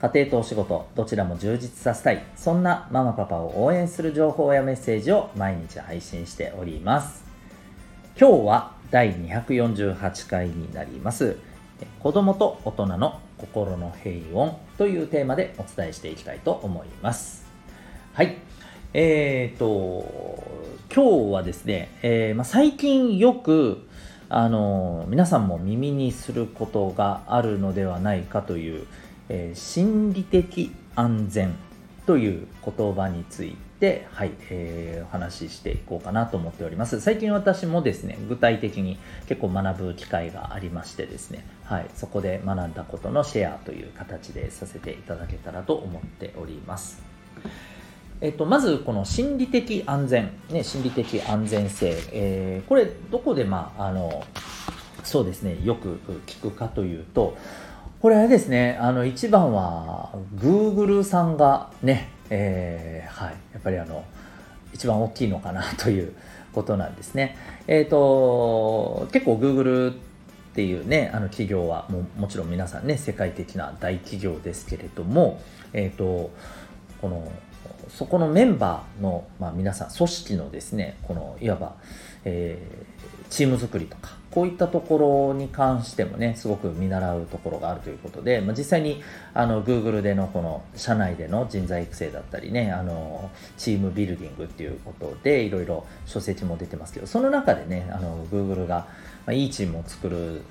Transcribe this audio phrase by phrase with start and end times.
[0.00, 2.22] 家庭とお仕事どちらも充実させたい。
[2.36, 7.24] そんなママパパを応援する情報やメッセージを毎日配信しております。
[8.20, 11.36] 今日は第248回になります。
[12.00, 17.44] 子供と大人の心の平穏というテーマでお伝えしていきたいと思います。
[18.12, 18.36] はい。
[18.94, 23.86] えーと今日はですね、えー、まあ、最近よく
[24.30, 28.86] あの皆さんも耳にすることがあるのではないかという
[29.28, 31.54] えー、心理的安全
[32.06, 37.00] という言葉について、はい、えー、お話ししていこうかなと思っております。
[37.00, 47.02] 最近私もですね、具体的に結構学ぶ機会がありましてですね、はい、そこで学んだことのシェアという形でさせていただけたらと思っております。
[48.20, 54.24] えっと、まずこの心理的安全、ね、心理的安全性、えー、これどこでまああの
[55.04, 57.36] そうですねよく聞くかというと
[58.00, 64.04] これあれですね、あの、一番は、Google さんがね、えー、はい、やっぱりあの、
[64.72, 66.12] 一番大きいのかなという
[66.54, 67.36] ことなんですね。
[67.66, 69.94] えっ、ー、と、結構 Google っ
[70.54, 75.40] ていうね、あの企業はももちろん皆さんね、世界的な大企業ですけれども、
[75.72, 76.30] えっ、ー、と、
[77.00, 77.26] この、
[77.88, 81.74] そこのメンバーの、まあ、皆さん、組織のですね、この、いわば、
[82.24, 89.02] えー、チーム作りとか、こういったところに関してもね、すごく見習うところがあるということで、まあ、実際に
[89.34, 98.86] あの Google でのこの社内での人材育成だったりね、あのチームビルディングっていうことでいろいろ書籍も出てますけど、その中でね、あの Google が、
[99.32, 100.42] いいチームを作る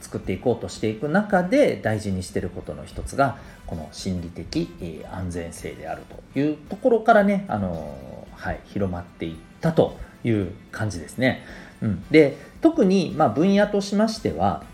[0.00, 4.68] 作っていこうとしていく中で大事にしていることの一つがこの心理的
[5.10, 6.02] 安全性である
[6.34, 11.44] というところからねあの、はい、広まっていったという感じですね。
[11.82, 14.64] うん、で特にま分野としましては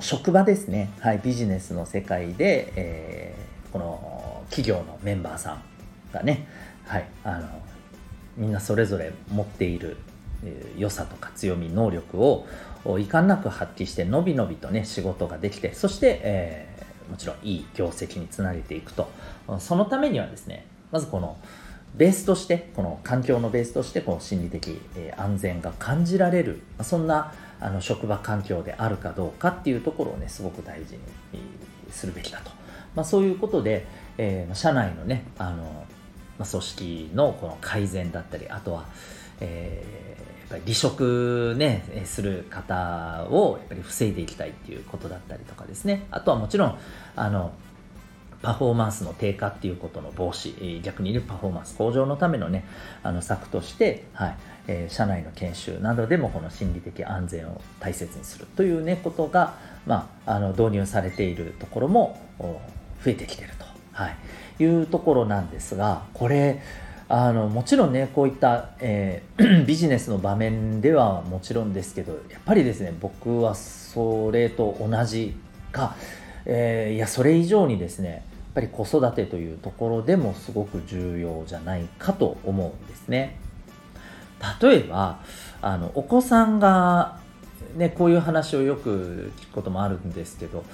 [0.00, 5.62] 職場ですね、はい、ビジネスの世界で、えー、この企業のメンバーさん
[6.12, 6.46] がね、
[6.86, 7.48] はい、あの
[8.36, 9.96] みんなそれぞれ持っている
[10.76, 12.46] 良さとか強み能力を
[12.84, 19.10] 遺憾なく発揮してのびのびとね仕事ができてそして、えー、もちろんいい業績につなげていくと。
[19.58, 21.36] そのためにはですねまずこの
[21.94, 24.80] ベースとしてこの環境のベースとしてこう心理的
[25.16, 31.00] 安全が感じられるそんなあの職場環境であるかどうかっていうところをねすごく大事に
[31.90, 32.50] するべきだと、
[32.94, 33.86] まあ、そういうことで、
[34.18, 35.86] えー、社内のねあの、
[36.38, 38.86] 組織のこの改善だったりあとは、
[39.40, 46.06] えー、やっぱり離職ねする方をやっぱり防いでいきたいっていうことだったりとかですね。
[46.10, 46.78] あとはもちろん
[47.14, 47.52] あの
[48.42, 52.64] パフォーマンスの低下っていうことの防止、逆に言うパフォーマンス向上のためのね、
[53.02, 54.36] あの策として、はい、
[54.66, 59.54] えー、社内の研修などでもこの心理的安全を大切にするというね、ことが、
[59.86, 62.20] まあ、あの導入されているところも
[63.04, 66.60] 増えてきてると、はい、いうところなんですが、これ、
[67.08, 75.36] あのもちろんねこういった、えー、 ビジネスの場面ではもちろんですけどやっぱりですね僕はそれと同じ
[75.72, 75.94] か、
[76.46, 83.38] えー、いやそれ以上にですねっぱり子育てというところでもすごく重要じゃないかと思うんですね。
[84.60, 85.20] 例えば
[85.62, 87.18] あのお子さんが、
[87.76, 90.64] ね、こういう話をよく聞くこともあるんですけど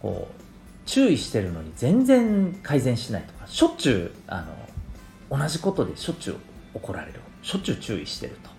[0.00, 0.42] こう
[0.86, 4.44] 注意してるのに全然改善しないとかしょっちゅうあ
[5.30, 6.36] の同じことでしょっちゅう
[6.74, 8.50] 怒られるしょっちゅう注意してると。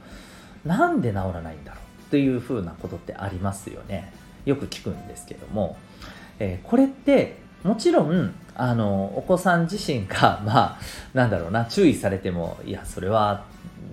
[0.66, 4.14] なんで治らないんだろうっていうふうなことってありますよね。
[4.46, 5.78] よく聞くんですけども、
[6.38, 10.80] えー、これってもちろんあのお子さん自身が まあ
[11.16, 13.46] なんだろうな注意されてもいやそれは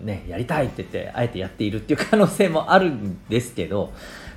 [0.04, 3.92] ねやりたいって言ってあえてやっているっていう可能性もあるんですけど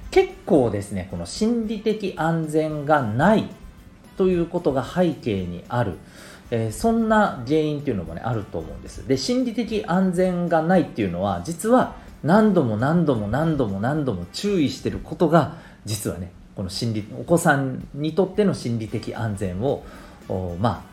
[0.09, 3.49] 結構ですねこの心理的安全がない
[4.15, 5.97] ということが背景にある、
[6.49, 9.05] えー、そんな原因っていうのもねあると思うんです。
[9.05, 19.83] で心理的安全がないっていうのは実は何度も何度も何度も何度も注意してることが実はねこの心理お子さんにとっての心理的安全を
[20.59, 20.91] まあ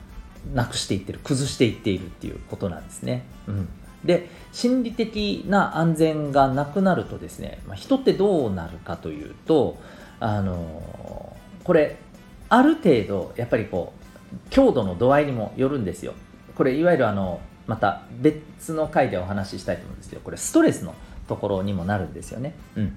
[0.54, 3.24] なくしていってる崩していっているっていうことなんですね。
[3.46, 3.68] うん、
[4.04, 9.78] で心理的な安全がなくなるとですね、まあ、人ってどうなるかというと
[10.20, 11.96] あのこれ
[12.48, 16.14] ある程度やっぱりこう強度の度合いにもよるんですよ。
[16.54, 20.94] これいわゆるあのまた別の回でお話ししたいと思うんですけどこれストレスの
[21.28, 22.54] ところにもなるんですよね。
[22.76, 22.96] うん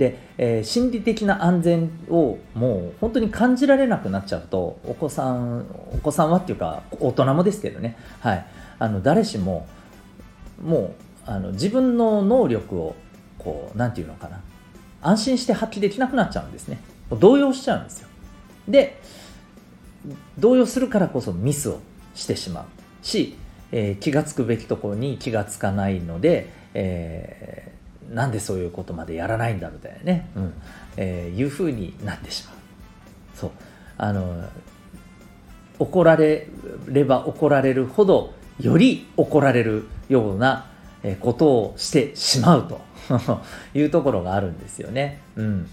[0.00, 8.46] で、えー、心理的な安全をもう本当に感じられなくなっちゃうとお子さんお子さんはっていうか大人もですけどね、はい、
[8.78, 9.68] あの誰しも
[10.64, 10.92] もう
[11.26, 12.96] あの自分の能力を
[13.36, 14.40] こう何て言うのかな。
[15.02, 16.78] 安心して発揮できなくなっちゃうんですね。
[17.10, 18.08] 動揺しちゃうんですよ。
[18.66, 18.98] で
[20.38, 21.80] 動揺するからこそミスを
[22.14, 22.64] してしまう。
[23.02, 23.36] し、
[23.70, 27.69] えー、気が付くべきところに気がつかないので、えー、
[28.10, 30.52] なんでそういうことまでやらないんだみたいなね、うん。
[30.96, 32.54] えー、いうふうになってしまう。
[33.34, 33.50] そう。
[33.96, 34.48] あの
[35.78, 36.46] 怒られ
[36.88, 40.66] れば怒られるほどより怒られるような
[41.20, 42.80] ことをしてしまうと
[43.74, 45.20] いうところがあるんですよね。
[45.36, 45.66] うん、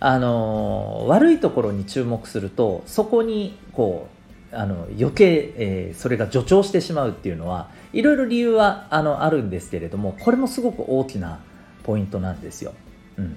[0.00, 4.08] あの悪いところに注目するとそこにこ
[4.52, 11.38] うあの余計、えー、それが助長してしまうっていうのはいろいろ理由はあのあるんですけれどもこれもすごく大きな
[11.82, 12.74] ポイントなんですよ。
[13.16, 13.36] うん、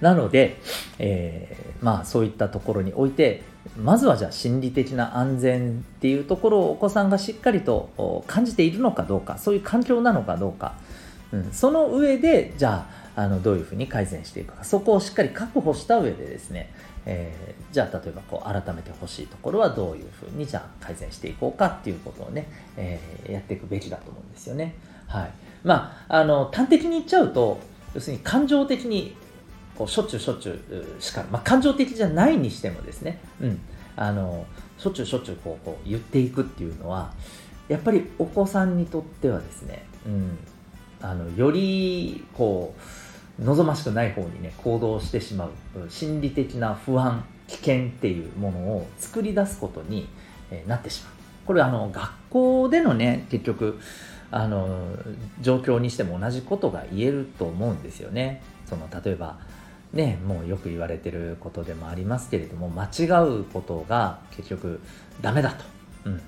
[0.00, 0.58] なので、
[0.98, 3.42] えー、まあそういったところにおいて
[3.76, 10.74] まずはじゃあ心理的な安全っていうところをお子さんがしっかりと感じているのかどうかそういう環境なのかどうか、
[11.32, 12.86] うん、その上でじゃ
[13.16, 16.72] ああのどういうふうに改善していくかそこをしっかり確保した上でですね、
[17.04, 24.74] えー、じゃあ例えばこう改めてほしいところはどういうふうにじゃあ改善していこうかっていうことをね、えー、やっていくべきだと思うんですよね。
[25.10, 25.30] はい、
[25.64, 27.60] まああの端的に言っちゃうと
[27.94, 29.16] 要するに感情的に
[29.76, 33.60] こうしょっちゅうしょっちゅうしか、まあ、感情的じゃないにしてもですね、うん、
[33.96, 34.46] あの
[34.78, 37.12] しょっちゅうしょっちゅうこうこう言っていくっていうのは
[37.68, 40.38] やっぱりお子さんにとってはですね、うん、
[41.02, 42.74] あのよりこ
[43.40, 45.50] う望ましくない方にね行動してしまう
[45.88, 50.08] 心理的な不安危険っていうものを作り出すことに
[50.66, 51.12] なってしまう。
[51.46, 53.80] これあの学校でのね結局
[54.30, 54.96] あの
[55.40, 58.42] 状況にしても同じことが言えると思うんですよね。
[58.66, 59.38] その例えば
[59.92, 63.06] ね、もうよく言われてることでもありますけれども間違
[63.40, 64.80] うことが結局
[65.20, 65.64] ダメだと、
[66.04, 66.20] うん。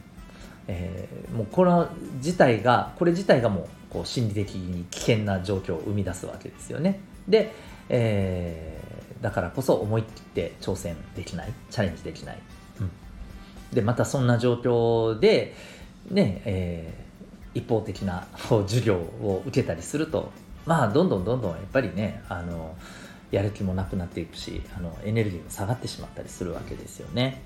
[0.68, 7.00] えー、もうこの自体がこれ自体がもうこう心理的に危険な状況を生み出すわけですよね。
[7.28, 7.52] で、
[7.88, 11.52] えー、だからこそ思い切って挑戦できない。
[11.70, 12.38] チャレンジできない、
[12.80, 12.90] うん、
[13.72, 15.54] でまたそんな状況で
[16.10, 17.01] ね、え、
[17.54, 18.26] 一方的な
[18.66, 20.30] 授業を受けたりすると
[20.66, 22.74] まあどんどんどんどんやっぱりねあの
[23.30, 27.42] やる気もなくなっていくしあのエネルギーも下がってしまったりするわけですよね。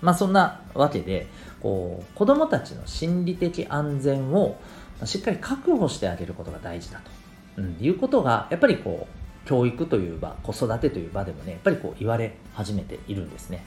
[0.00, 1.26] まあそんなわけで
[1.60, 4.56] こう子どもたちの心理的安全を
[5.04, 7.10] しっかり確保してあげることが大事だと、
[7.56, 13.64] うん、いうことがやっぱりこう教育という場子育てという場でもねやっぱりこう言われ始めているんですね。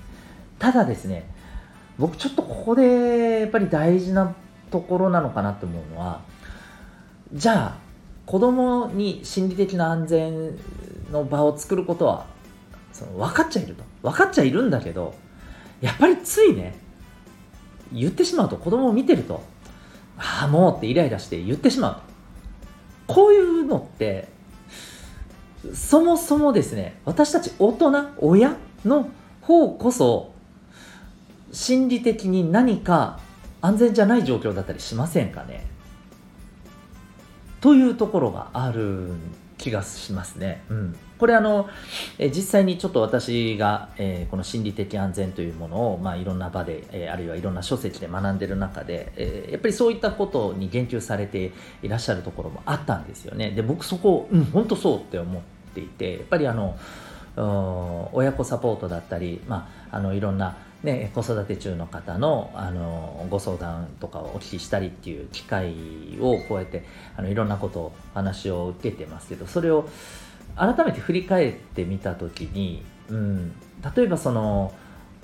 [0.60, 1.30] ただですね
[1.98, 4.36] 僕ちょっとここでやっぱり大事な
[4.76, 6.22] ところなのかなと思うのは
[7.34, 7.76] じゃあ
[8.26, 10.58] 子供に心理的な安全
[11.12, 12.26] の場を作ることは
[12.92, 13.84] その分かっちゃいると。
[14.02, 15.16] 分かっちゃいるんだけど
[15.82, 16.76] やっぱりついね
[17.92, 19.44] 言ってしまうと子供を見てると
[20.18, 21.98] ああもうってイライラして言ってしまう
[23.08, 24.28] こういうのって
[25.74, 28.56] そもそもですね私たち大人親
[28.86, 29.10] の
[29.42, 30.32] 方こそ
[31.52, 33.20] 心理的に何か
[33.66, 35.66] 安全じゃない状況だったりしませんかね？
[37.62, 39.10] というところがある
[39.58, 40.64] 気がしますね。
[40.70, 41.68] うん、これあの、
[42.20, 53.52] え実際にちょっと私が、えー、この心理的安全というものを、まあ、いろんな場で、えー、あるいはいろんな書籍で学んでる中で、えー、やっぱりそういったことに言及されていらっしゃるところもあったんですよね。
[53.52, 55.42] で僕そこ、うん、本当そうって思っ
[55.74, 56.78] ていてやっぱりあの
[58.14, 65.74] 親子サポートだったり、まあ、あのいろんなね、子育て中の方のあのご相談とかをお聞きしたりっていう機会
[66.22, 66.86] をこうやって
[67.18, 69.90] あのいろんなことを話を受けてますけどそれを
[70.56, 73.52] 改めて振り返ってみた時に、うん、
[73.96, 74.74] 例えばその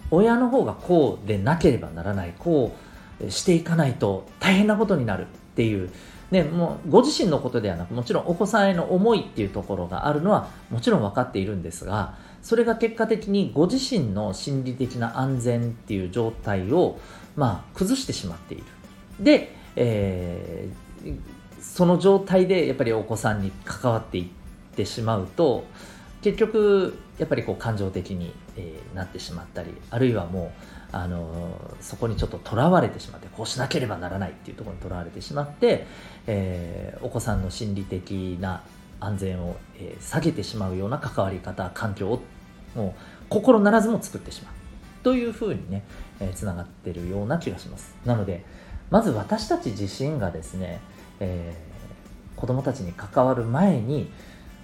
[0.10, 2.76] 親の方がこうでなければならないこ
[3.24, 5.26] うしていかないと大変なことになるっ
[5.56, 5.92] ていう、
[6.32, 17.00] ね、もうご自身のことではなくもちろんお子さんへの思いっていうところがあるのはもちろん分かっているんですがそれが結果的にご自身の心理的な安全っていう状態を、
[17.36, 18.64] まあ、崩してしまっている。
[19.20, 21.20] で、えー、
[21.62, 24.26] その状態でやっぱりお子さんに関わっていっ
[24.76, 25.66] てしまうと
[26.22, 30.52] 結局やっぱりこう感情的に、え、なってしまったりあるいはも
[30.92, 35.86] う、あの、そこにちょっととらわれてしまってこうしなければならないっていうところにとらわれてしまって、
[36.28, 38.64] えー、お子さんの心理的な
[39.02, 42.22] 安全を、えー、下げてしまうような関わり方環境を
[42.76, 44.54] もう心ならずも作ってしまう。
[45.04, 45.84] というふうにね、
[46.20, 47.96] えー、つながってるような気がします。
[48.06, 48.46] なので
[48.90, 50.80] まず私たち自身がですね、
[51.20, 54.12] えー、子供たちに関わる前に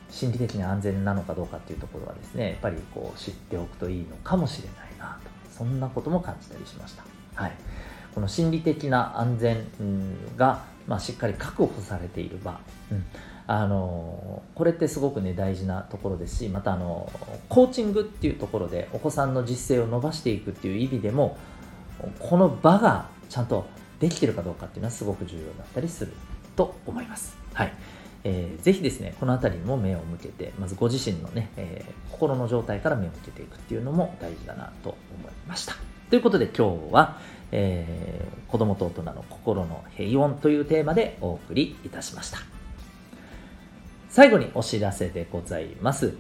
[0.10, 5.29] 心理的に安全なのかどうかっていうところはですねやっぱりこう知っておくといいのかもしれないなと。
[5.58, 7.03] そんなことも感じたりしました。
[7.34, 7.51] はい。
[8.13, 9.67] この心理的な安全
[10.38, 12.60] が、まあ、しっかり確保されている場、
[12.91, 13.06] うん、
[13.50, 17.10] あのこれってすごくね大事なところですしまたあの
[17.48, 21.38] コーチングっていうところでお子さんの実践を伸ばしていくっていう意味でも
[22.20, 23.66] この場がちゃんと
[24.00, 26.13] できてるかどうかっていうのはすごく重要だったりする
[26.56, 27.38] と思います。
[27.54, 27.74] はい
[28.24, 35.75] えー、ぜひですね、この辺りにも目を向けて、まずご自身のね、えー、心の状態から目を向けていくっていうのも大事だなと思いました。
[36.10, 37.20] ということで今日は、
[37.51, 42.57] えー、子供と大人の心の平穏というテーマでお送りいたしました。
[44.10, 46.16] 最後にお知らせでございます。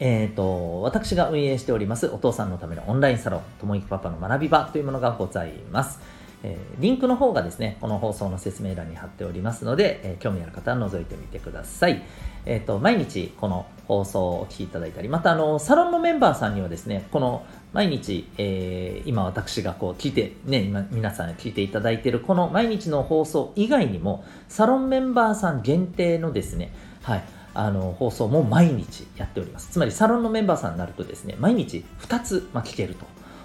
[0.00, 6.00] えっ、ー、と、私が運営しておりますお父さんのためのオンラインサロン、ともいくパパの学び場というものがございます。
[6.44, 12.02] えー、リンクの方がですね、この放送の説明欄に貼っておりますので、えー、興味ある方は覗いてみてください。
[12.44, 29.68] えっ、ー、と、毎日この放送をお聞きいただいたり、またあの、サロンのメンバーさんにはですね、この毎日、えー、今私がこう聞いて、ね、今皆さん聞いていただいているこの毎日の放送以外にも、サロンメンバーさん限定のですね、はい、あの放送も毎日やっております。
[29.70, 32.94] つまりサロンのメンバーさんになるとですね、毎日2つ、まあ、聞ける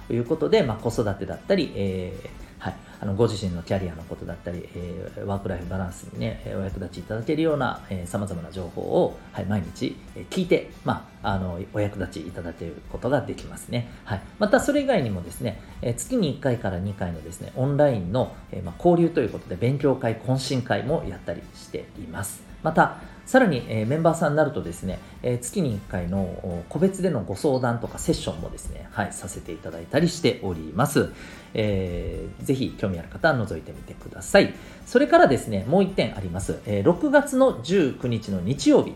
[0.07, 9.95] ということで、まあ、子育てだったり、えーはい、あのご自身のキャリアのことだったり、えー、ワークライフバランスにね、お役立ちいただけるような、えー、様々な情報を、はい、毎日、
[10.31, 13.89] 聞いて、まあ、あの、お役立ちいただけることができますね。
[14.05, 14.21] はい。
[14.39, 22.41] また、それ以外にもですね、えー、月に1回から2回のですね、オンラインの、えー、まあ、交流ということで、勉強会、懇親会もやったりしています。
[22.63, 22.97] また、
[23.27, 31.09] さらに、え、メンバーさんになるとですね、え、月に1回の個別でのご相談とかセッションもですね、はい、させていただいたりしております。
[31.53, 34.53] えー、ぜひ興味ある方は覗いてみてください。
[34.85, 36.59] それからですね、もう1点あります。
[36.65, 38.93] え、6月の19日の日曜日、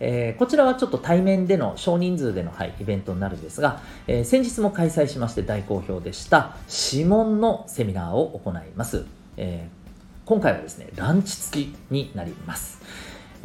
[0.00, 6.56] えー、こちらはちょっと対面での少人数での、はい、イベントになるんですが、えー、先日も開催しまして大好評でした
[6.92, 9.06] 指紋のセミナーを行います、
[9.36, 12.80] えー、今回はですねランチ付きになります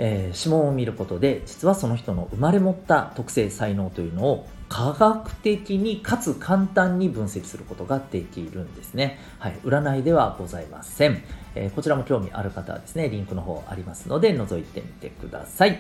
[0.03, 9.20] えー、指紋を見ることで実はその人の生まれ持った特性才能というのを科学的にかつ簡単に分析することができるんですね。
[9.38, 15.79] はい、占いではございません、えー、こちらも興味ある方はですね、リンクの方ありますので覗いてみてください。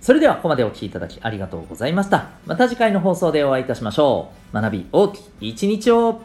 [0.00, 2.28] それではここまでお聴きいただきありがとうございました。
[2.46, 4.54] また次回の放送でお会いいたしましょう。
[4.54, 6.20] 学び大きい一日を